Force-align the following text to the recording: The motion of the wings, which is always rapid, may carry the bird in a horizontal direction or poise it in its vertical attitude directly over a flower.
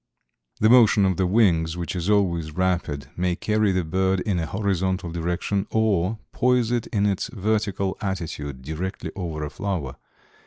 The 0.59 0.67
motion 0.71 1.05
of 1.05 1.17
the 1.17 1.27
wings, 1.27 1.77
which 1.77 1.95
is 1.95 2.09
always 2.09 2.53
rapid, 2.53 3.05
may 3.15 3.35
carry 3.35 3.71
the 3.71 3.83
bird 3.83 4.19
in 4.21 4.39
a 4.39 4.47
horizontal 4.47 5.11
direction 5.11 5.67
or 5.69 6.17
poise 6.31 6.71
it 6.71 6.87
in 6.87 7.05
its 7.05 7.27
vertical 7.27 7.95
attitude 8.01 8.63
directly 8.63 9.11
over 9.15 9.43
a 9.43 9.51
flower. 9.51 9.97